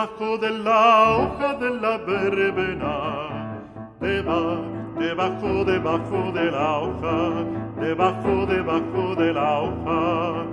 [0.00, 2.94] Debajo de la hoja de la verbena,
[4.00, 4.56] deba,
[4.98, 7.44] debajo, debajo de la hoja,
[7.78, 10.46] debajo, debajo de la hoja,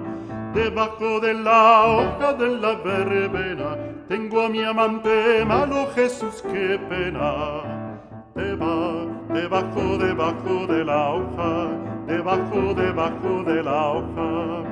[0.54, 3.78] debajo de la hoja de la verbena,
[4.10, 7.64] tengo a mi amante malo Jesús, qué pena.
[8.36, 11.70] Deba, debajo, debajo de la hoja,
[12.06, 14.64] debajo, debajo de la hoja,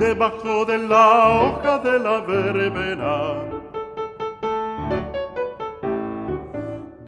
[0.00, 3.59] debajo de la hoja de la verbena.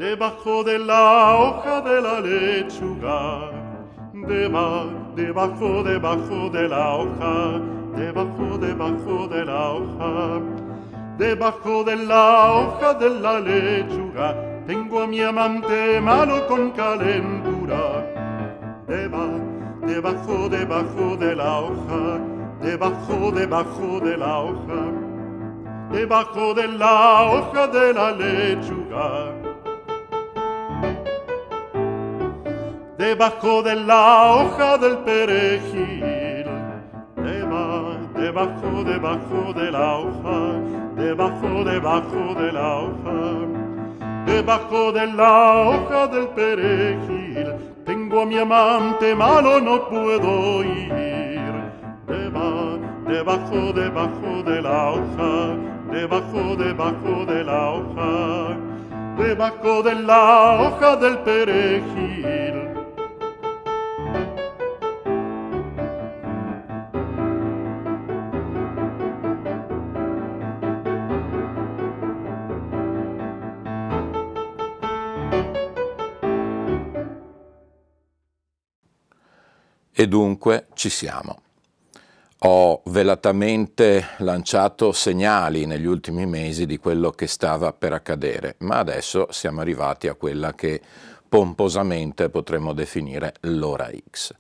[0.03, 3.53] Debajo de la hoja de la lechuga,
[4.13, 7.61] Deba, debajo, debajo de la hoja,
[7.95, 10.41] debajo, debajo de la hoja,
[11.19, 14.35] debajo de la hoja de la lechuga,
[14.67, 17.83] tengo a mi amante malo con calentura.
[18.89, 19.27] Deba,
[19.87, 22.03] debajo, debajo de la hoja,
[22.61, 24.83] debajo, debajo de la hoja,
[25.93, 29.42] debajo de la hoja de la lechuga.
[33.03, 36.47] Debajo de la hoja del perejil,
[37.17, 40.39] Deba, debajo, debajo de la hoja,
[40.95, 43.21] debajo, debajo de la hoja,
[44.25, 45.35] debajo de la
[45.69, 47.47] hoja del perejil,
[47.85, 50.93] tengo a mi amante malo, no puedo ir.
[52.07, 52.51] Deba,
[53.09, 55.33] debajo, debajo de la hoja,
[55.91, 58.57] debajo, debajo de la hoja,
[59.19, 60.23] debajo de la
[60.63, 62.72] hoja del perejil.
[79.95, 81.43] E dunque ci siamo.
[82.45, 89.29] Ho velatamente lanciato segnali negli ultimi mesi di quello che stava per accadere, ma adesso
[89.31, 90.81] siamo arrivati a quella che
[91.29, 94.35] pomposamente potremmo definire l'ora X.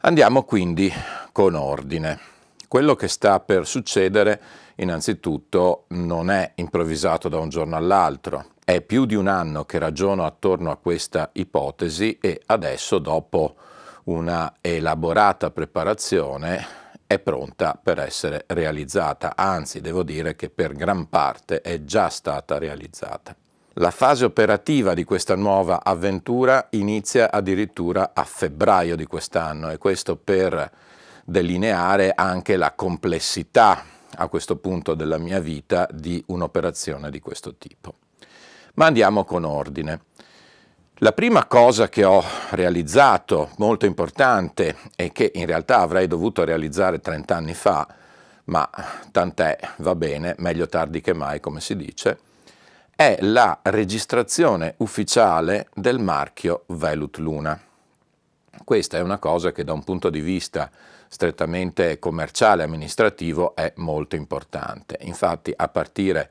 [0.00, 0.92] Andiamo quindi
[1.30, 2.18] con ordine.
[2.66, 4.40] Quello che sta per succedere
[4.76, 10.24] innanzitutto non è improvvisato da un giorno all'altro, è più di un anno che ragiono
[10.24, 13.54] attorno a questa ipotesi e adesso dopo
[14.04, 16.66] una elaborata preparazione
[17.06, 22.56] è pronta per essere realizzata, anzi devo dire che per gran parte è già stata
[22.56, 23.36] realizzata.
[23.74, 30.16] La fase operativa di questa nuova avventura inizia addirittura a febbraio di quest'anno e questo
[30.16, 30.70] per
[31.26, 33.84] delineare anche la complessità
[34.16, 37.96] a questo punto della mia vita di un'operazione di questo tipo.
[38.74, 40.00] Ma andiamo con ordine.
[40.96, 47.00] La prima cosa che ho realizzato, molto importante, e che in realtà avrei dovuto realizzare
[47.00, 47.86] 30 anni fa,
[48.44, 48.70] ma
[49.10, 52.18] tant'è, va bene, meglio tardi che mai, come si dice,
[52.94, 57.60] è la registrazione ufficiale del marchio Velut Luna.
[58.64, 60.70] Questa è una cosa che da un punto di vista
[61.08, 64.98] strettamente commerciale e amministrativo è molto importante.
[65.00, 66.30] Infatti a partire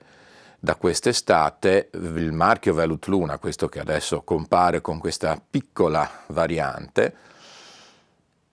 [0.63, 7.15] da quest'estate il marchio Velut Luna, questo che adesso compare con questa piccola variante,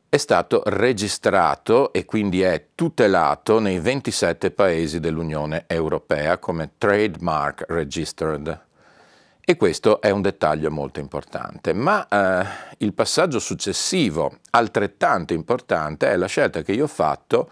[0.08, 8.58] è stato registrato e quindi è tutelato nei 27 paesi dell'Unione Europea come trademark registered.
[9.44, 12.46] E questo è un dettaglio molto importante, ma eh,
[12.78, 17.50] il passaggio successivo, altrettanto importante, è la scelta che io ho fatto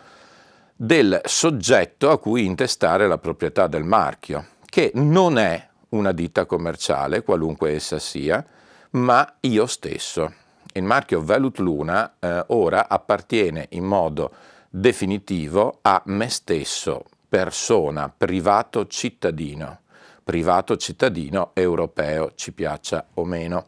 [0.76, 7.22] del soggetto a cui intestare la proprietà del marchio, che non è una ditta commerciale,
[7.22, 8.44] qualunque essa sia,
[8.90, 10.32] ma io stesso.
[10.74, 14.30] Il marchio Velut Luna eh, ora appartiene in modo
[14.68, 19.80] definitivo a me stesso, persona, privato, cittadino.
[20.22, 23.66] privato cittadino europeo, ci piaccia o meno.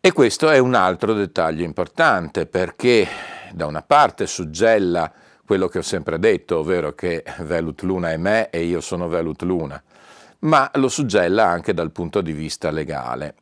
[0.00, 3.06] E questo è un altro dettaglio importante perché
[3.52, 5.10] da una parte suggella
[5.48, 9.40] quello che ho sempre detto, ovvero che Velut Luna è me e io sono Velut
[9.44, 9.82] Luna,
[10.40, 13.34] ma lo suggella anche dal punto di vista legale.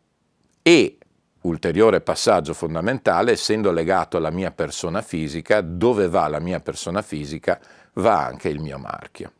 [0.63, 0.99] E
[1.41, 7.59] ulteriore passaggio fondamentale, essendo legato alla mia persona fisica, dove va la mia persona fisica
[7.95, 9.33] va anche il mio marchio.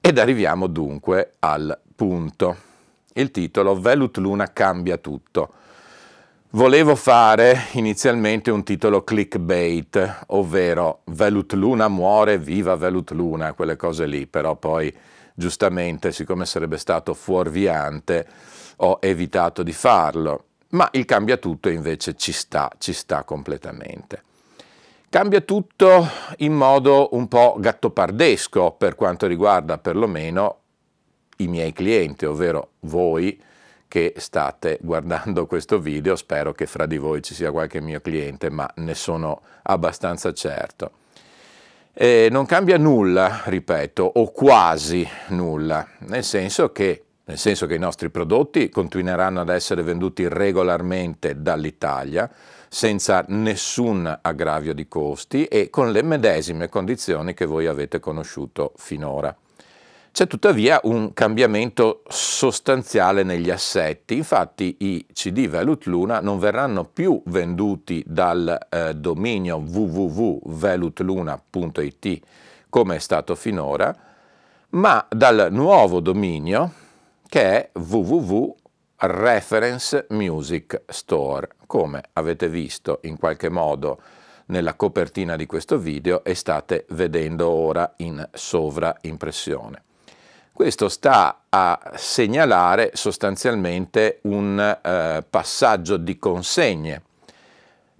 [0.00, 2.56] Ed arriviamo dunque al punto.
[3.12, 5.52] Il titolo Velut Luna cambia tutto.
[6.52, 14.06] Volevo fare inizialmente un titolo clickbait, ovvero Velut Luna muore, viva Velut Luna, quelle cose
[14.06, 14.90] lì, però poi
[15.34, 18.26] giustamente, siccome sarebbe stato fuorviante,
[18.76, 20.44] ho evitato di farlo.
[20.70, 24.22] Ma il cambia tutto invece ci sta, ci sta completamente.
[25.10, 26.08] Cambia tutto
[26.38, 30.60] in modo un po' gattopardesco per quanto riguarda perlomeno
[31.36, 33.38] i miei clienti, ovvero voi
[33.88, 38.50] che state guardando questo video, spero che fra di voi ci sia qualche mio cliente,
[38.50, 40.90] ma ne sono abbastanza certo.
[41.92, 47.78] E non cambia nulla, ripeto, o quasi nulla, nel senso che nel senso che i
[47.78, 52.30] nostri prodotti continueranno ad essere venduti regolarmente dall'Italia,
[52.70, 59.36] senza nessun aggravio di costi e con le medesime condizioni che voi avete conosciuto finora.
[60.10, 67.20] C'è tuttavia un cambiamento sostanziale negli assetti, infatti i CD Velut Luna non verranno più
[67.26, 72.20] venduti dal eh, dominio www.velutluna.it
[72.68, 73.96] come è stato finora,
[74.70, 76.72] ma dal nuovo dominio
[77.28, 84.00] che è www.reference music store, come avete visto in qualche modo
[84.46, 89.82] nella copertina di questo video e state vedendo ora in sovraimpressione.
[90.58, 97.00] Questo sta a segnalare sostanzialmente un eh, passaggio di consegne,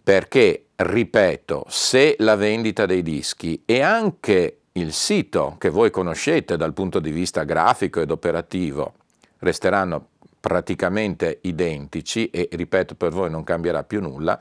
[0.02, 6.72] perché, ripeto, se la vendita dei dischi e anche il sito che voi conoscete dal
[6.72, 8.94] punto di vista grafico ed operativo
[9.38, 10.08] resteranno
[10.40, 14.37] praticamente identici e ripeto per voi non cambierà più nulla,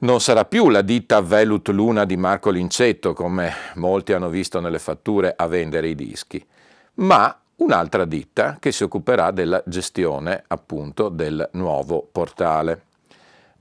[0.00, 4.78] non sarà più la ditta Velut Luna di Marco Lincetto come molti hanno visto nelle
[4.78, 6.46] fatture a vendere i dischi,
[6.94, 12.82] ma un'altra ditta che si occuperà della gestione appunto del nuovo portale.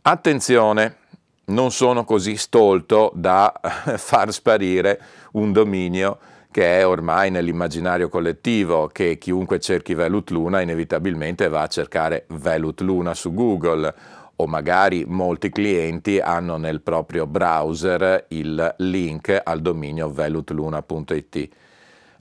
[0.01, 0.97] Attenzione,
[1.45, 5.01] non sono così stolto da far sparire
[5.33, 6.19] un dominio
[6.51, 12.81] che è ormai nell'immaginario collettivo che chiunque cerchi Velut Luna inevitabilmente va a cercare Velut
[12.81, 13.93] Luna su Google
[14.35, 21.49] o magari molti clienti hanno nel proprio browser il link al dominio velutluna.it.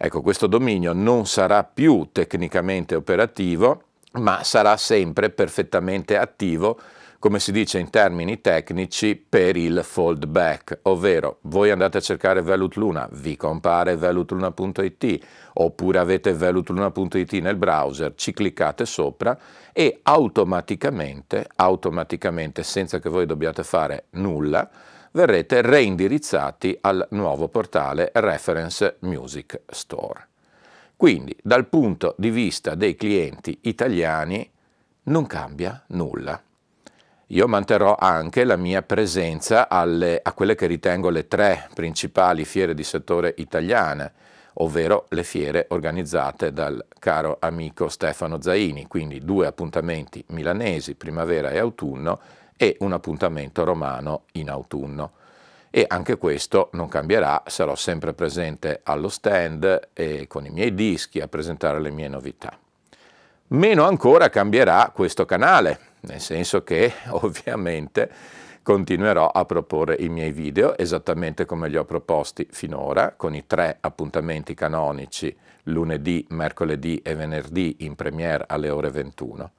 [0.05, 3.83] Ecco, questo dominio non sarà più tecnicamente operativo,
[4.15, 6.77] ma sarà sempre perfettamente attivo
[7.21, 12.75] come si dice in termini tecnici, per il foldback, ovvero voi andate a cercare Velut
[12.75, 19.39] Luna, vi compare velutluna.it oppure avete velutluna.it nel browser, ci cliccate sopra
[19.73, 24.69] e automaticamente, automaticamente, senza che voi dobbiate fare nulla,
[25.13, 30.29] verrete reindirizzati al nuovo portale Reference Music Store.
[30.97, 34.51] Quindi dal punto di vista dei clienti italiani
[35.05, 36.41] non cambia nulla
[37.33, 42.75] io manterrò anche la mia presenza alle, a quelle che ritengo le tre principali fiere
[42.75, 44.13] di settore italiane,
[44.55, 51.59] ovvero le fiere organizzate dal caro amico Stefano Zaini, quindi due appuntamenti milanesi, primavera e
[51.59, 52.21] autunno,
[52.56, 55.13] e un appuntamento romano in autunno.
[55.71, 61.21] E anche questo non cambierà, sarò sempre presente allo stand e con i miei dischi
[61.21, 62.56] a presentare le mie novità.
[63.49, 68.11] Meno ancora cambierà questo canale, nel senso che ovviamente
[68.63, 73.79] continuerò a proporre i miei video esattamente come li ho proposti finora, con i tre
[73.81, 79.51] appuntamenti canonici lunedì, mercoledì e venerdì in premiere alle ore 21.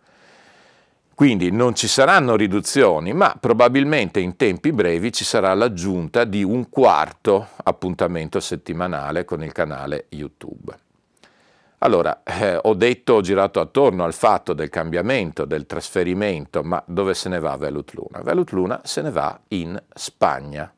[1.15, 6.69] Quindi non ci saranno riduzioni, ma probabilmente in tempi brevi ci sarà l'aggiunta di un
[6.69, 10.75] quarto appuntamento settimanale con il canale YouTube.
[11.79, 17.13] Allora, eh, ho detto, ho girato attorno al fatto del cambiamento, del trasferimento, ma dove
[17.13, 18.21] se ne va Velut Luna?
[18.23, 20.73] Velut Luna se ne va in Spagna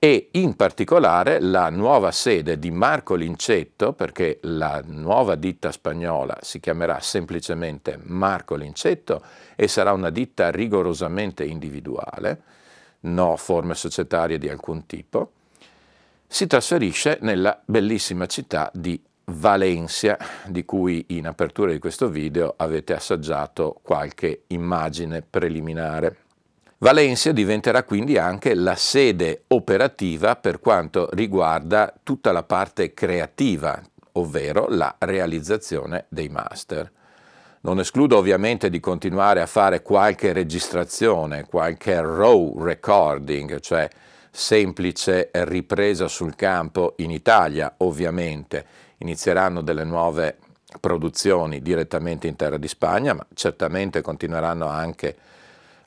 [0.00, 6.60] e in particolare la nuova sede di Marco Lincetto, perché la nuova ditta spagnola si
[6.60, 9.22] chiamerà semplicemente Marco Lincetto
[9.56, 12.42] e sarà una ditta rigorosamente individuale,
[13.00, 15.32] no forme societarie di alcun tipo,
[16.26, 22.94] si trasferisce nella bellissima città di Valencia, di cui in apertura di questo video avete
[22.94, 26.27] assaggiato qualche immagine preliminare.
[26.80, 33.82] Valencia diventerà quindi anche la sede operativa per quanto riguarda tutta la parte creativa,
[34.12, 36.88] ovvero la realizzazione dei master.
[37.62, 43.88] Non escludo ovviamente di continuare a fare qualche registrazione, qualche raw recording, cioè
[44.30, 48.64] semplice ripresa sul campo in Italia, ovviamente.
[48.98, 50.36] Inizieranno delle nuove
[50.78, 55.16] produzioni direttamente in terra di Spagna, ma certamente continueranno anche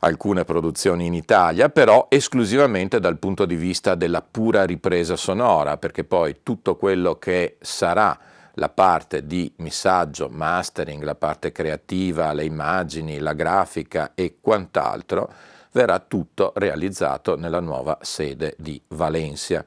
[0.03, 6.03] alcune produzioni in Italia, però esclusivamente dal punto di vista della pura ripresa sonora, perché
[6.03, 8.17] poi tutto quello che sarà
[8.55, 15.31] la parte di missaggio, mastering, la parte creativa, le immagini, la grafica e quant'altro,
[15.72, 19.65] verrà tutto realizzato nella nuova sede di Valencia.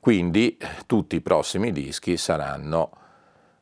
[0.00, 2.90] Quindi tutti i prossimi dischi saranno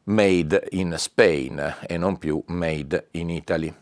[0.05, 3.75] made in Spain e non più made in Italy.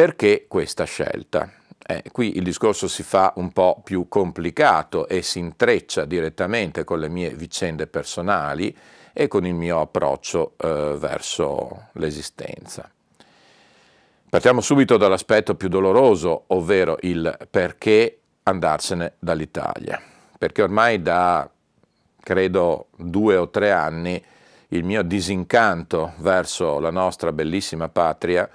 [0.00, 1.52] Perché questa scelta?
[1.86, 7.00] Eh, qui il discorso si fa un po' più complicato e si intreccia direttamente con
[7.00, 8.74] le mie vicende personali
[9.12, 12.90] e con il mio approccio eh, verso l'esistenza.
[14.30, 20.00] Partiamo subito dall'aspetto più doloroso, ovvero il perché andarsene dall'Italia.
[20.38, 21.46] Perché ormai da,
[22.22, 24.24] credo, due o tre anni
[24.68, 28.48] il mio disincanto verso la nostra bellissima patria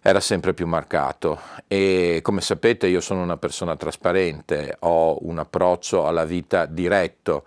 [0.00, 1.38] era sempre più marcato.
[1.66, 7.44] E come sapete io sono una persona trasparente, ho un approccio alla vita diretto,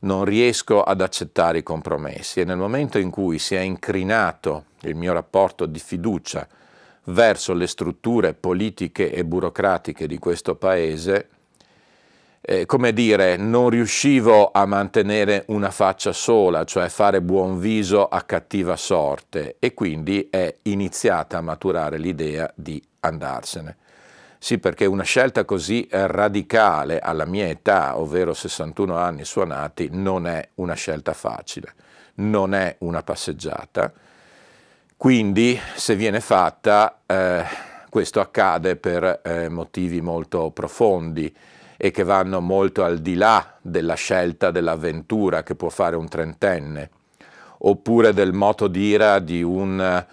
[0.00, 2.40] non riesco ad accettare i compromessi.
[2.40, 6.46] E nel momento in cui si è incrinato il mio rapporto di fiducia
[7.04, 11.28] verso le strutture politiche e burocratiche di questo paese,
[12.50, 18.22] eh, come dire, non riuscivo a mantenere una faccia sola, cioè fare buon viso a
[18.22, 23.76] cattiva sorte e quindi è iniziata a maturare l'idea di andarsene.
[24.38, 30.48] Sì, perché una scelta così radicale alla mia età, ovvero 61 anni suonati, non è
[30.54, 31.74] una scelta facile,
[32.14, 33.92] non è una passeggiata.
[34.96, 37.44] Quindi, se viene fatta, eh,
[37.90, 41.30] questo accade per eh, motivi molto profondi
[41.80, 46.90] e che vanno molto al di là della scelta dell'avventura che può fare un trentenne,
[47.58, 50.04] oppure del moto d'ira di un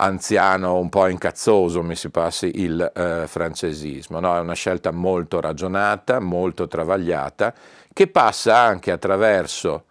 [0.00, 4.18] anziano un po' incazzoso, mi si passi il eh, francesismo.
[4.18, 4.34] No?
[4.34, 7.52] È una scelta molto ragionata, molto travagliata,
[7.92, 9.84] che passa anche attraverso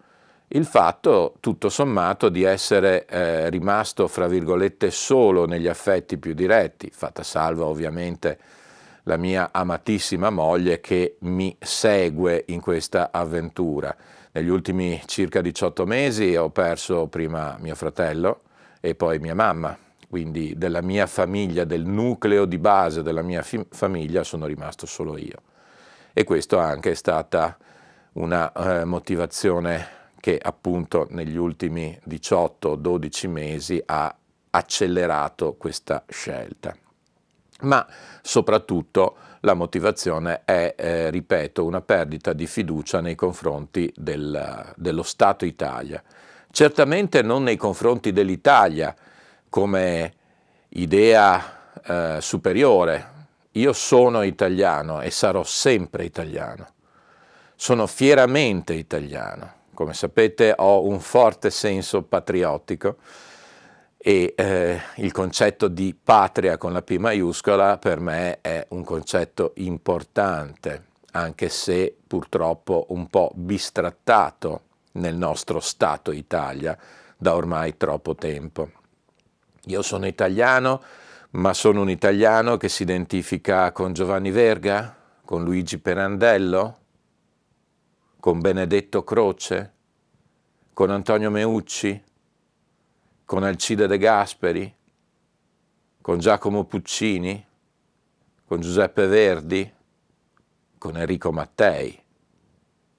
[0.54, 6.90] il fatto, tutto sommato, di essere eh, rimasto, fra virgolette, solo negli affetti più diretti,
[6.92, 8.40] fatta salva ovviamente
[9.10, 13.96] la mia amatissima moglie che mi segue in questa avventura.
[14.34, 18.42] Negli ultimi circa 18 mesi ho perso prima mio fratello
[18.80, 19.76] e poi mia mamma,
[20.08, 25.42] quindi della mia famiglia, del nucleo di base della mia famiglia sono rimasto solo io.
[26.14, 27.58] E questo anche è stata
[28.14, 29.88] una eh, motivazione
[30.20, 34.16] che appunto negli ultimi 18-12 mesi ha
[34.52, 36.76] accelerato questa scelta.
[37.62, 37.86] Ma
[38.22, 45.46] soprattutto la motivazione è, eh, ripeto, una perdita di fiducia nei confronti del, dello Stato
[45.46, 46.02] Italia.
[46.52, 48.96] Certamente non nei confronti dell'Italia,
[49.50, 50.14] come
[50.70, 53.18] idea eh, superiore.
[53.54, 56.68] Io sono italiano e sarò sempre italiano.
[57.56, 59.58] Sono fieramente italiano.
[59.74, 62.98] Come sapete ho un forte senso patriottico
[64.02, 69.52] e eh, il concetto di patria con la P maiuscola per me è un concetto
[69.58, 74.62] importante, anche se purtroppo un po' bistrattato
[74.94, 76.78] nel nostro Stato Italia
[77.18, 78.72] da ormai troppo tempo.
[79.66, 80.82] Io sono italiano,
[81.32, 86.78] ma sono un italiano che si identifica con Giovanni Verga, con Luigi Perandello,
[88.22, 89.74] con Benedetto Croce,
[90.74, 92.02] con Antonio Meucci,
[93.30, 94.76] con Alcide De Gasperi,
[96.02, 97.46] con Giacomo Puccini,
[98.44, 99.72] con Giuseppe Verdi,
[100.80, 101.96] con Enrico Mattei,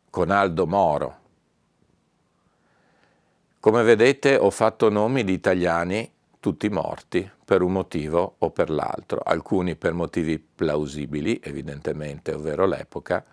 [0.08, 1.18] con Aldo Moro.
[3.58, 6.08] Come vedete ho fatto nomi di italiani
[6.38, 13.24] tutti morti per un motivo o per l'altro, alcuni per motivi plausibili, evidentemente, ovvero l'epoca,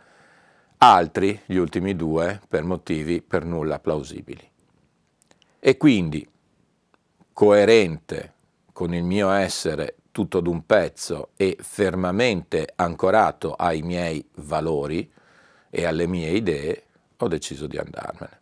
[0.79, 4.49] altri, gli ultimi due, per motivi per nulla plausibili.
[5.59, 6.27] E quindi,
[7.37, 8.33] coerente
[8.73, 15.07] con il mio essere tutto d'un pezzo e fermamente ancorato ai miei valori
[15.69, 16.83] e alle mie idee,
[17.15, 18.39] ho deciso di andarmene.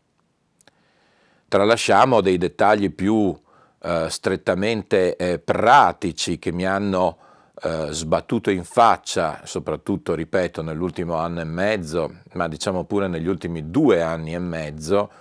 [1.49, 3.37] Tralasciamo dei dettagli più
[3.81, 7.17] eh, strettamente eh, pratici che mi hanno
[7.63, 13.69] eh, sbattuto in faccia, soprattutto, ripeto, nell'ultimo anno e mezzo, ma diciamo pure negli ultimi
[13.69, 15.11] due anni e mezzo,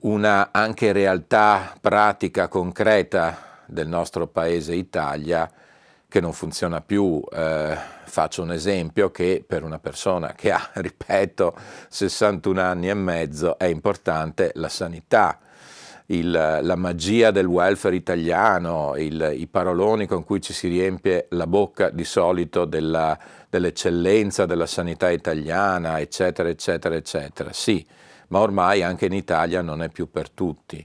[0.00, 5.50] una anche realtà pratica, concreta del nostro paese Italia
[6.08, 7.22] che non funziona più.
[7.30, 11.56] Eh, faccio un esempio che per una persona che ha, ripeto,
[11.88, 15.38] 61 anni e mezzo è importante la sanità
[16.10, 21.46] il, la magia del welfare italiano, il, i paroloni con cui ci si riempie la
[21.46, 27.52] bocca di solito dell'eccellenza della sanità italiana, eccetera, eccetera, eccetera.
[27.52, 27.84] Sì,
[28.28, 30.84] ma ormai anche in Italia non è più per tutti.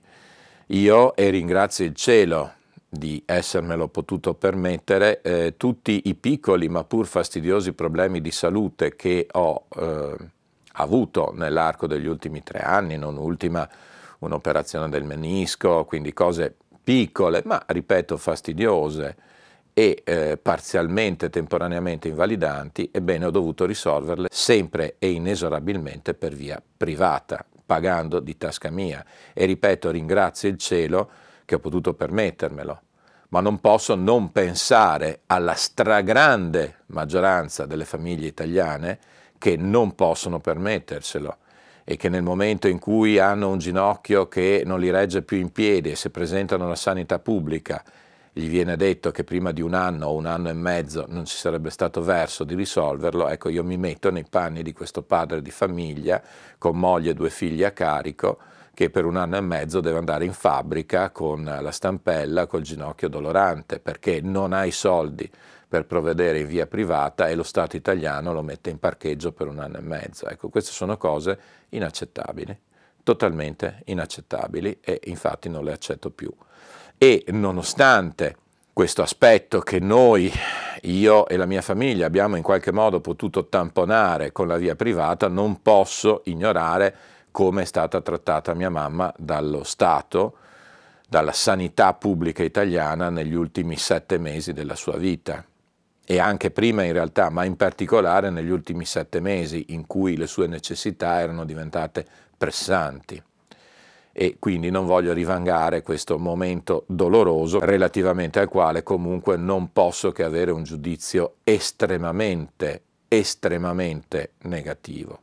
[0.68, 2.54] Io, e ringrazio il cielo
[2.88, 9.28] di essermelo potuto permettere, eh, tutti i piccoli ma pur fastidiosi problemi di salute che
[9.32, 10.16] ho eh,
[10.74, 13.68] avuto nell'arco degli ultimi tre anni, non ultima
[14.20, 19.16] un'operazione del menisco, quindi cose piccole, ma ripeto fastidiose
[19.74, 27.44] e eh, parzialmente, temporaneamente invalidanti, ebbene ho dovuto risolverle sempre e inesorabilmente per via privata,
[27.65, 29.03] pagando di tasca mia.
[29.34, 31.10] E ripeto, ringrazio il cielo
[31.46, 32.82] che ho potuto permettermelo,
[33.30, 39.00] ma non posso non pensare alla stragrande maggioranza delle famiglie italiane
[39.39, 41.38] che non possono permetterselo
[41.84, 45.51] e che nel momento in cui hanno un ginocchio che non li regge più in
[45.51, 47.84] piedi e se presentano alla sanità pubblica
[48.36, 51.38] gli viene detto che prima di un anno o un anno e mezzo non ci
[51.38, 55.52] sarebbe stato verso di risolverlo, ecco io mi metto nei panni di questo padre di
[55.52, 56.20] famiglia
[56.58, 58.40] con moglie e due figli a carico
[58.74, 63.08] che per un anno e mezzo deve andare in fabbrica con la stampella, col ginocchio
[63.08, 65.29] dolorante, perché non ha i soldi
[65.68, 69.60] per provvedere in via privata e lo Stato italiano lo mette in parcheggio per un
[69.60, 70.27] anno e mezzo.
[70.27, 72.57] Ecco, queste sono cose inaccettabili,
[73.03, 76.34] totalmente inaccettabili e infatti non le accetto più.
[76.98, 78.38] E nonostante
[78.74, 80.32] questo aspetto che noi,
[80.84, 85.27] io e la mia famiglia abbiamo in qualche modo potuto tamponare con la via privata,
[85.27, 86.96] non posso ignorare
[87.32, 90.38] come è stata trattata mia mamma dallo Stato,
[91.08, 95.46] dalla sanità pubblica italiana negli ultimi sette mesi della sua vita
[96.06, 100.27] e anche prima in realtà, ma in particolare negli ultimi sette mesi in cui le
[100.27, 102.06] sue necessità erano diventate
[102.38, 103.22] pressanti.
[104.16, 110.24] E quindi non voglio rivangare questo momento doloroso relativamente al quale comunque non posso che
[110.24, 115.20] avere un giudizio estremamente, estremamente negativo.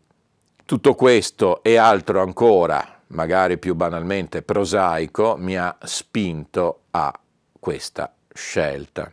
[0.64, 7.16] Tutto questo e altro ancora, magari più banalmente prosaico, mi ha spinto a
[7.60, 9.12] questa scelta.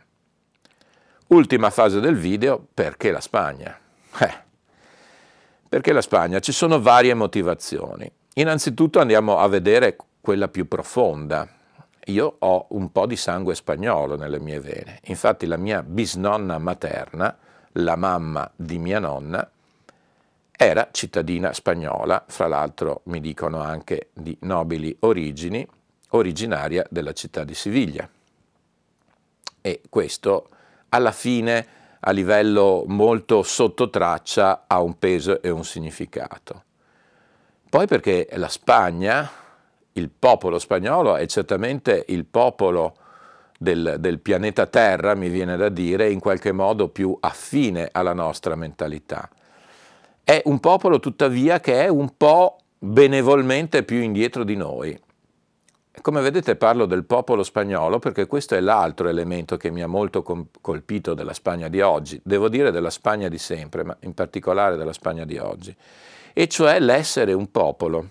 [1.28, 3.78] Ultima fase del video, perché la Spagna?
[4.18, 4.34] Eh,
[5.68, 6.40] perché la Spagna?
[6.40, 8.10] Ci sono varie motivazioni.
[8.38, 11.48] Innanzitutto andiamo a vedere quella più profonda.
[12.04, 15.00] Io ho un po' di sangue spagnolo nelle mie vene.
[15.06, 17.36] Infatti la mia bisnonna materna,
[17.72, 19.50] la mamma di mia nonna,
[20.56, 25.66] era cittadina spagnola, fra l'altro mi dicono anche di nobili origini,
[26.10, 28.08] originaria della città di Siviglia.
[29.60, 30.48] E questo
[30.90, 31.66] alla fine
[31.98, 36.62] a livello molto sottotraccia ha un peso e un significato.
[37.70, 39.30] Poi perché la Spagna,
[39.92, 42.96] il popolo spagnolo è certamente il popolo
[43.58, 48.54] del, del, pianeta Terra, mi viene da dire, in qualche modo più affine alla nostra
[48.54, 49.28] mentalità.
[50.24, 54.98] È un popolo tuttavia che è un po' benevolmente più indietro di noi.
[56.00, 60.22] Come vedete parlo del popolo spagnolo perché questo è l'altro elemento che mi ha molto
[60.22, 64.92] colpito della Spagna di oggi, devo dire della Spagna di sempre, ma in particolare della
[64.94, 65.76] Spagna di oggi,
[66.38, 68.10] e cioè l'essere un popolo,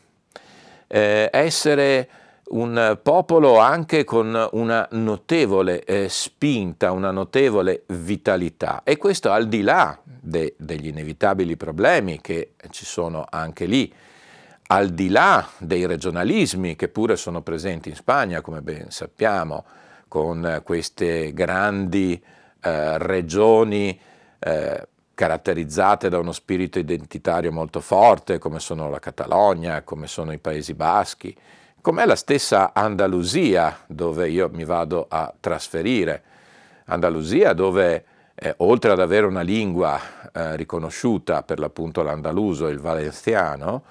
[0.87, 2.09] eh, essere
[2.49, 8.81] un popolo anche con una notevole eh, spinta, una notevole vitalità.
[8.83, 13.93] E questo al di là de degli inevitabili problemi che ci sono anche lì,
[14.67, 19.63] al di là dei regionalismi che pure sono presenti in Spagna, come ben sappiamo,
[20.09, 22.21] con queste grandi
[22.59, 23.97] eh, regioni
[24.39, 24.87] eh,
[25.17, 30.75] caratterizzate da uno spirito identitario molto forte, come sono la Catalogna, come sono i Paesi
[30.75, 31.35] Baschi,
[31.81, 36.21] com'è la stessa Andalusia, dove io mi vado a trasferire.
[36.85, 39.99] Andalusia dove, eh, oltre ad avere una lingua
[40.31, 43.81] eh, riconosciuta, per l'appunto l'andaluso il valenziano,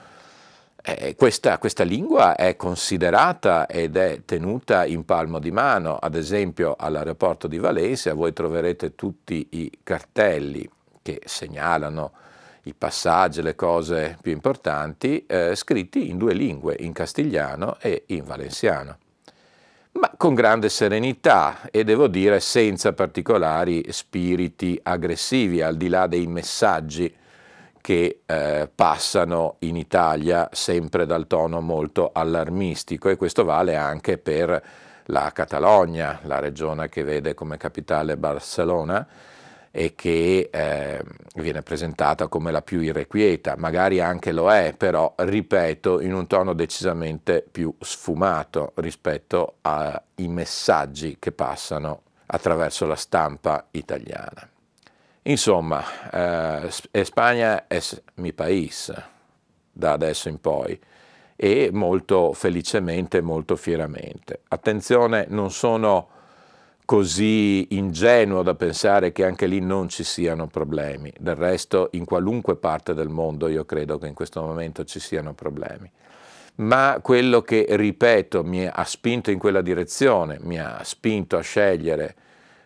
[0.81, 6.77] eh, questa, questa, lingua è considerata ed è tenuta in palmo di mano, ad esempio
[6.79, 10.71] all'aeroporto di Valencia voi troverete tutti i cartelli
[11.07, 12.13] che segnalano
[12.63, 18.25] i passaggi, le cose più importanti, eh, scritti in due lingue, in castigliano e in
[18.25, 18.99] valenciano
[19.99, 26.27] ma con grande serenità e devo dire senza particolari spiriti aggressivi, al di là dei
[26.27, 27.15] messaggi
[27.81, 33.09] che eh, passano in Italia sempre dal tono molto allarmistico.
[33.09, 34.63] E questo vale anche per
[35.05, 39.07] la Catalogna, la regione che vede come capitale Barcellona,
[39.71, 41.03] e che eh,
[41.35, 46.55] viene presentata come la più irrequieta, magari anche lo è, però ripeto in un tono
[46.55, 54.49] decisamente più sfumato rispetto ai messaggi che passano attraverso la stampa italiana.
[55.23, 57.81] Insomma, eh, Spagna è
[58.15, 58.93] mi país
[59.73, 60.79] da adesso in poi
[61.37, 64.41] e molto felicemente, molto fieramente.
[64.49, 66.09] Attenzione, non sono
[66.87, 71.13] così ingenuo da pensare che anche lì non ci siano problemi.
[71.19, 75.35] Del resto, in qualunque parte del mondo io credo che in questo momento ci siano
[75.35, 75.91] problemi.
[76.57, 82.15] Ma quello che, ripeto, mi ha spinto in quella direzione, mi ha spinto a scegliere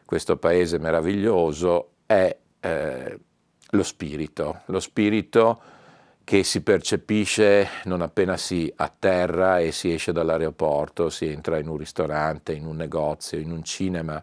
[0.04, 3.18] questo paese meraviglioso, è eh,
[3.70, 5.60] lo spirito, lo spirito
[6.30, 11.76] che si percepisce non appena si atterra e si esce dall'aeroporto, si entra in un
[11.76, 14.22] ristorante, in un negozio, in un cinema,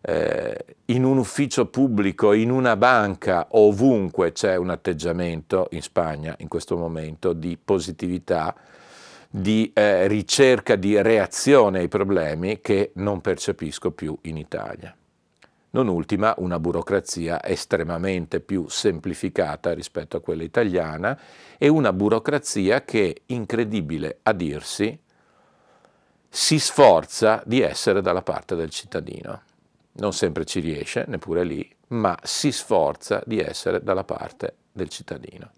[0.00, 6.48] eh, in un ufficio pubblico, in una banca, ovunque c'è un atteggiamento in Spagna in
[6.48, 8.54] questo momento di positività,
[9.28, 14.97] di eh, ricerca di reazione ai problemi che non percepisco più in Italia
[15.70, 21.18] non ultima una burocrazia estremamente più semplificata rispetto a quella italiana
[21.58, 24.98] e una burocrazia che, incredibile a dirsi,
[26.28, 29.42] si sforza di essere dalla parte del cittadino.
[29.92, 35.50] Non sempre ci riesce, neppure lì, ma si sforza di essere dalla parte del cittadino.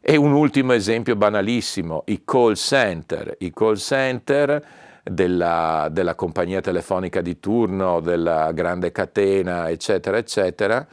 [0.00, 3.36] E un ultimo esempio banalissimo, i call center.
[3.40, 4.66] I call center
[5.10, 10.86] della, della compagnia telefonica di turno, della grande catena, eccetera, eccetera,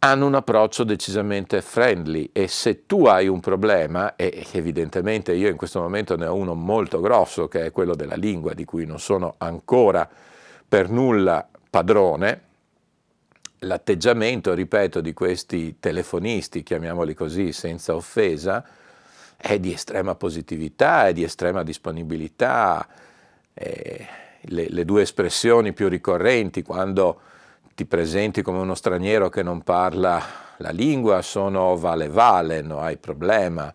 [0.00, 5.56] hanno un approccio decisamente friendly e se tu hai un problema, e evidentemente io in
[5.56, 8.98] questo momento ne ho uno molto grosso che è quello della lingua di cui non
[8.98, 10.08] sono ancora
[10.68, 12.40] per nulla padrone,
[13.60, 18.64] l'atteggiamento, ripeto, di questi telefonisti, chiamiamoli così senza offesa,
[19.36, 22.88] è di estrema positività, è di estrema disponibilità.
[23.54, 24.06] Eh,
[24.46, 27.20] le, le, due espressioni più ricorrenti quando
[27.74, 30.20] ti presenti come uno straniero che non parla
[30.58, 33.72] la lingua sono vale vale, non hai problema.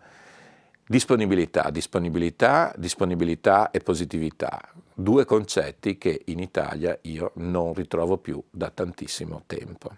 [0.90, 4.62] Disponibilità, disponibilità, disponibilità e positività.
[4.94, 9.92] Due concetti che in Italia io non ritrovo più da tantissimo tempo.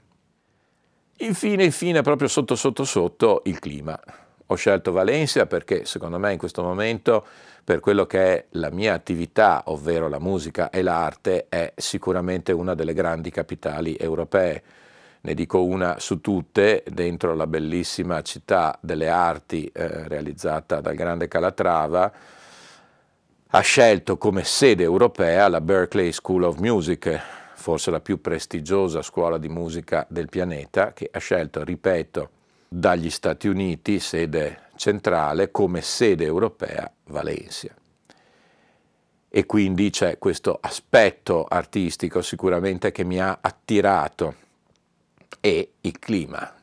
[1.18, 4.00] Infine, infine, proprio sotto sotto sotto, il clima.
[4.48, 7.24] Ho scelto Valencia perché secondo me in questo momento,
[7.70, 12.74] per quello che è la mia attività, ovvero la musica e l'arte, è sicuramente una
[12.74, 14.64] delle grandi capitali europee.
[15.22, 21.28] Ne dico una su tutte, dentro la bellissima città delle arti eh, realizzata dal grande
[21.28, 22.12] Calatrava,
[23.46, 27.22] ha scelto come sede europea la Berkeley School of Music,
[27.54, 32.30] forse la più prestigiosa scuola di musica del pianeta, che ha scelto, ripeto,
[32.70, 37.74] dagli Stati Uniti, sede centrale, come sede europea Valencia.
[39.28, 44.36] E quindi c'è questo aspetto artistico sicuramente che mi ha attirato
[45.42, 46.54] e il clima.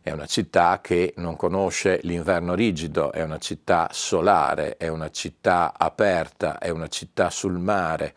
[0.00, 5.74] È una città che non conosce l'inverno rigido, è una città solare, è una città
[5.76, 8.14] aperta, è una città sul mare,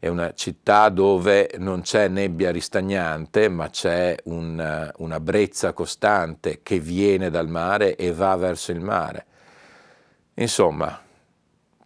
[0.00, 6.78] è una città dove non c'è nebbia ristagnante, ma c'è un, una brezza costante che
[6.78, 9.26] viene dal mare e va verso il mare.
[10.34, 11.02] Insomma,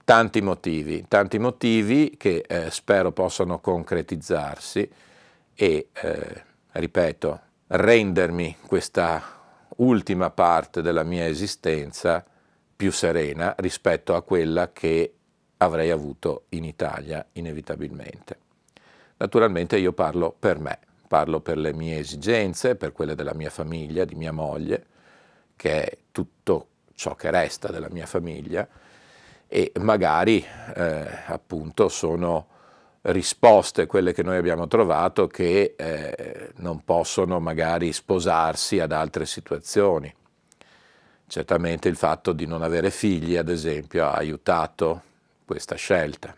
[0.04, 4.90] tanti motivi, tanti motivi che eh, spero possano concretizzarsi
[5.54, 9.22] e, eh, ripeto, rendermi questa
[9.76, 12.22] ultima parte della mia esistenza
[12.76, 15.14] più serena rispetto a quella che
[15.64, 18.38] avrei avuto in Italia inevitabilmente.
[19.16, 24.04] Naturalmente io parlo per me, parlo per le mie esigenze, per quelle della mia famiglia,
[24.04, 24.86] di mia moglie,
[25.56, 28.66] che è tutto ciò che resta della mia famiglia
[29.46, 30.44] e magari
[30.74, 32.46] eh, appunto sono
[33.02, 40.12] risposte quelle che noi abbiamo trovato che eh, non possono magari sposarsi ad altre situazioni.
[41.26, 45.02] Certamente il fatto di non avere figli, ad esempio, ha aiutato
[45.44, 46.34] questa scelta.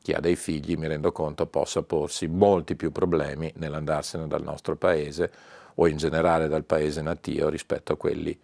[0.00, 4.76] Chi ha dei figli, mi rendo conto, possa porsi molti più problemi nell'andarsene dal nostro
[4.76, 5.30] paese
[5.74, 8.38] o in generale dal paese natio rispetto a quelli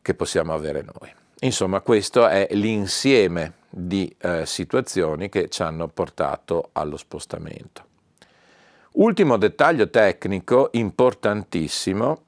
[0.00, 1.12] che possiamo avere noi.
[1.40, 7.90] Insomma, questo è l'insieme di eh, situazioni che ci hanno portato allo spostamento.
[8.92, 12.22] Ultimo dettaglio tecnico importantissimo,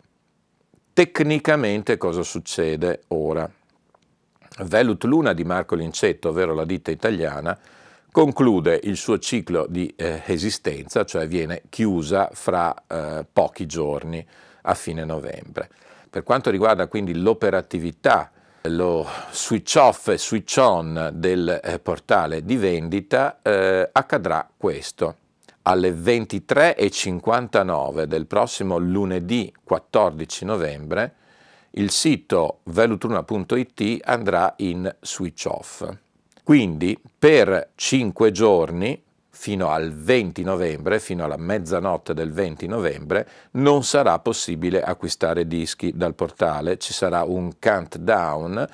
[0.93, 3.49] tecnicamente cosa succede ora?
[4.63, 7.59] Velut Luna di Marco Lincetto, ovvero la ditta italiana,
[8.13, 14.25] conclude il suo ciclo di eh, esistenza, cioè viene chiusa fra eh, pochi giorni
[14.63, 15.69] a fine novembre.
[16.09, 18.31] Per quanto riguarda quindi l'operatività
[18.69, 25.17] lo switch off e switch on del eh, portale di vendita eh, accadrà questo
[25.63, 31.15] alle 23.59 del prossimo lunedì 14 novembre
[31.77, 35.89] il sito velutruna.it andrà in switch off.
[36.43, 43.83] Quindi per 5 giorni, fino al 20 novembre, fino alla mezzanotte del 20 novembre, non
[43.83, 48.67] sarà possibile acquistare dischi dal portale, ci sarà un countdown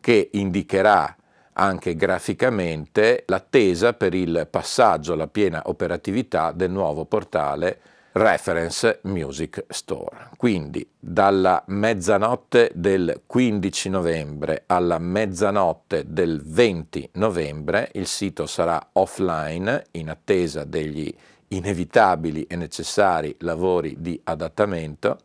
[0.00, 1.16] che indicherà
[1.54, 7.80] anche graficamente l'attesa per il passaggio alla piena operatività del nuovo portale
[8.16, 10.28] Reference Music Store.
[10.36, 19.86] Quindi dalla mezzanotte del 15 novembre alla mezzanotte del 20 novembre il sito sarà offline
[19.92, 21.12] in attesa degli
[21.48, 25.18] inevitabili e necessari lavori di adattamento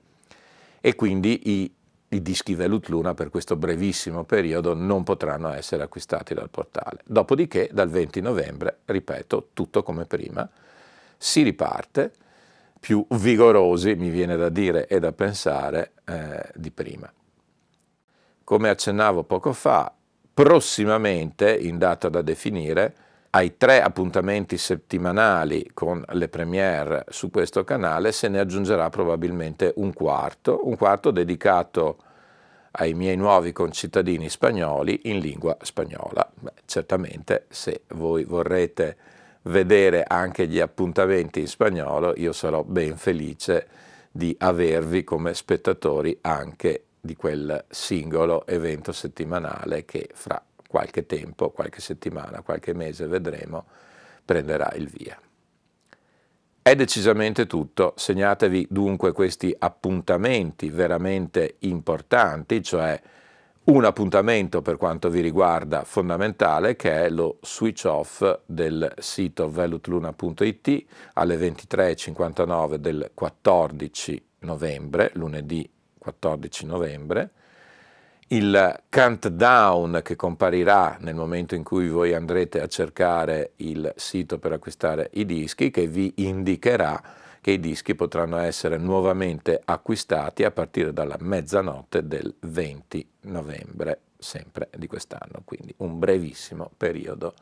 [0.82, 1.74] e quindi i
[2.12, 7.02] i dischi Velut Luna per questo brevissimo periodo non potranno essere acquistati dal portale.
[7.06, 10.50] Dopodiché, dal 20 novembre, ripeto, tutto come prima,
[11.16, 12.14] si riparte
[12.80, 17.12] più vigorosi, mi viene da dire e da pensare, eh, di prima.
[18.44, 19.94] Come accennavo poco fa,
[20.34, 22.96] prossimamente, in data da definire,
[23.32, 29.94] ai tre appuntamenti settimanali con le premiere su questo canale se ne aggiungerà probabilmente un
[29.94, 31.98] quarto, un quarto dedicato
[32.72, 36.28] ai miei nuovi concittadini spagnoli in lingua spagnola.
[36.34, 38.98] Beh, certamente se voi vorrete
[39.44, 43.68] vedere anche gli appuntamenti in spagnolo, io sarò ben felice
[44.12, 51.82] di avervi come spettatori anche di quel singolo evento settimanale che fra qualche tempo, qualche
[51.82, 53.66] settimana, qualche mese vedremo,
[54.26, 55.20] prenderà il via.
[56.62, 63.02] È decisamente tutto, segnatevi dunque questi appuntamenti veramente importanti, cioè
[63.70, 70.86] un appuntamento per quanto vi riguarda fondamentale che è lo switch off del sito velutluna.it
[71.14, 77.30] alle 23.59 del 14 novembre, lunedì 14 novembre,
[78.30, 84.54] il countdown che comparirà nel momento in cui voi andrete a cercare il sito per
[84.54, 87.02] acquistare i dischi che vi indicherà
[87.42, 94.70] che i dischi potranno essere nuovamente acquistati a partire dalla mezzanotte del 20 novembre sempre
[94.78, 97.34] di quest'anno, quindi un brevissimo periodo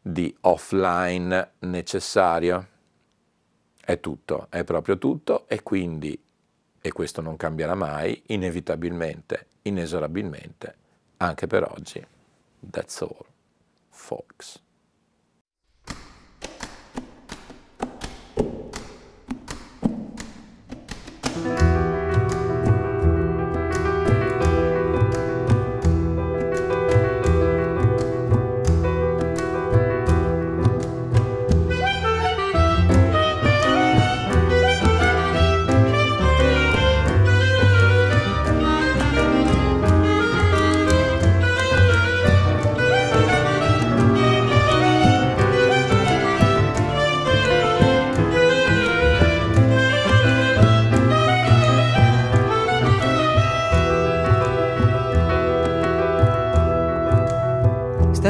[0.00, 2.68] di offline necessario.
[3.80, 6.18] È tutto, è proprio tutto e quindi,
[6.80, 10.74] e questo non cambierà mai, inevitabilmente inesorabilmente
[11.18, 12.04] anche per oggi.
[12.70, 13.26] That's all,
[13.90, 14.65] folks.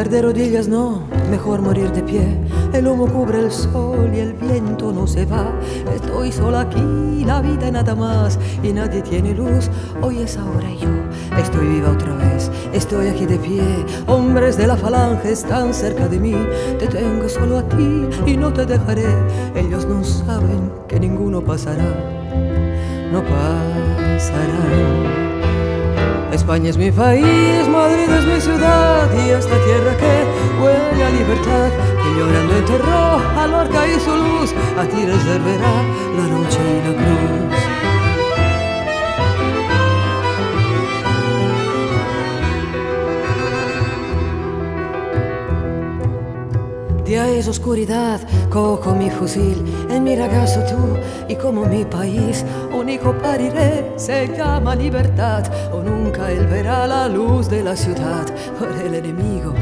[0.09, 2.39] De rodillas no, mejor morir de pie.
[2.73, 5.51] El humo cubre el sol y el viento no se va.
[5.95, 9.69] Estoy sola aquí, la vida nada más y nadie tiene luz.
[10.03, 10.89] Hoy es ahora yo
[11.41, 12.51] estoy viva otra vez.
[12.73, 13.63] Estoy aquí de pie,
[14.07, 16.37] hombres de la falange están cerca de mí.
[16.79, 19.07] Te tengo solo a ti y no te dejaré.
[19.55, 21.85] Ellos no saben que ninguno pasará.
[23.13, 24.57] No pasará.
[26.37, 30.25] España es mi país, Madrid es mi ciudad y esta tierra que
[30.63, 35.83] huele a libertad, que llorando enterró a Lorca y su luz, a ti reservará
[36.15, 37.47] la noche y la cruz.
[47.07, 48.21] Día es oscuridad,
[48.57, 50.97] cojo mi fusil, en mi ragazo tú
[51.29, 52.43] y como mi país
[52.73, 58.25] único pariré se llama libertad o nunca él verá la luz de la ciudad
[58.59, 59.53] por el enemigo.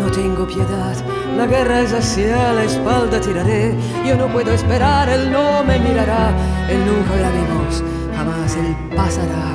[0.00, 0.96] No tengo piedad,
[1.36, 3.72] la guerra es hacia la espalda tiraré.
[4.04, 6.32] Yo no puedo esperar, él no me mirará,
[6.68, 7.84] él nunca verá mi voz,
[8.16, 9.46] jamás él pasará,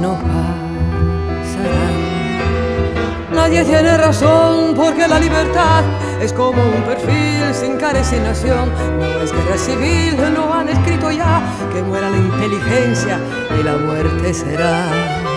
[0.00, 1.86] no pasará.
[3.34, 5.82] Nadie tiene razón porque la libertad
[6.20, 8.72] es como un perfil sin cara y sin nación.
[8.98, 13.20] No es guerra civil, no han escrito ya que muera la inteligencia
[13.58, 15.27] y la muerte será.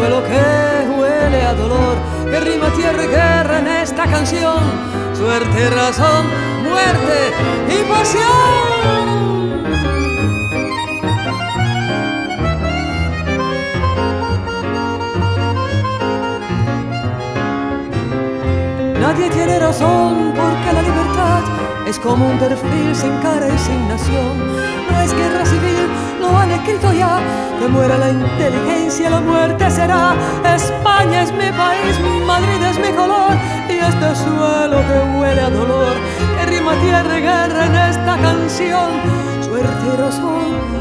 [0.00, 0.40] Suelo que
[0.98, 1.96] huele a dolor,
[2.30, 4.58] que rima tierra y guerra en esta canción,
[5.12, 6.24] suerte, razón,
[6.62, 7.18] muerte
[7.68, 8.30] y pasión.
[18.98, 21.42] Nadie tiene razón porque la libertad
[21.86, 24.32] es como un perfil sin cara y sin nación.
[24.90, 25.88] No es guerra civil,
[26.20, 27.18] lo han escrito ya.
[27.58, 30.14] Que muera la inteligencia, la muerte será.
[30.44, 31.94] España es mi país,
[32.26, 33.32] Madrid es mi color.
[33.68, 35.94] Y este suelo que huele a dolor,
[36.36, 38.90] que rima tierra y guerra en esta canción.
[39.42, 40.79] Suerte y razón.